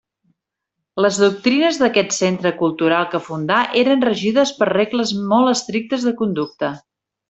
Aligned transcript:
Les 1.05 1.19
doctrines 1.23 1.77
d'aquest 1.83 2.15
centre 2.17 2.53
cultural 2.63 3.07
que 3.13 3.23
fundà 3.29 3.61
eren 3.85 4.05
regides 4.11 4.57
per 4.61 4.73
regles 4.75 5.17
molt 5.33 5.55
estrictes 5.57 6.11
de 6.13 6.21
conducta. 6.27 6.77